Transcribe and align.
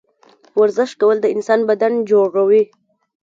ورزش 0.59 0.91
کول 0.99 1.17
د 1.21 1.25
انسان 1.35 1.59
بدن 1.69 1.93
جوړوي 2.11 2.63